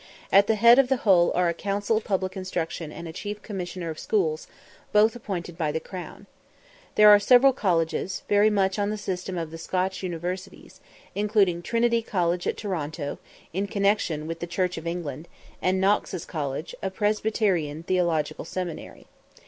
At 0.31 0.47
the 0.47 0.55
head 0.55 0.79
of 0.79 0.89
the 0.89 0.97
whole 1.05 1.31
are 1.35 1.47
a 1.47 1.53
Council 1.53 1.97
of 1.97 2.03
Public 2.03 2.35
Instruction 2.35 2.91
and 2.91 3.07
a 3.07 3.13
Chief 3.13 3.43
Commissioner 3.43 3.91
of 3.91 3.99
Schools, 3.99 4.47
both 4.91 5.15
appointed 5.15 5.59
by 5.59 5.71
the 5.71 5.79
Crown. 5.79 6.25
There 6.95 7.11
are 7.11 7.19
several 7.19 7.53
colleges, 7.53 8.23
very 8.27 8.49
much 8.49 8.79
on 8.79 8.89
the 8.89 8.97
system 8.97 9.37
of 9.37 9.51
the 9.51 9.59
Scotch 9.59 10.01
Universities, 10.01 10.81
including 11.13 11.61
Trinity 11.61 12.01
College 12.01 12.47
at 12.47 12.57
Toronto, 12.57 13.19
in 13.53 13.67
connection 13.67 14.25
with 14.25 14.39
the 14.39 14.47
Church 14.47 14.75
of 14.75 14.87
England, 14.87 15.27
and 15.61 15.79
Knox's 15.79 16.25
College, 16.25 16.73
a 16.81 16.89
Presbyterian 16.89 17.83
theological 17.83 18.43
seminary. 18.43 19.05